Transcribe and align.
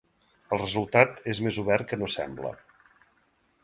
El 0.55 0.59
resultat 0.61 1.21
és 1.35 1.43
més 1.49 1.61
obert 1.67 1.89
que 1.93 2.03
no 2.03 2.11
sembla. 2.19 2.59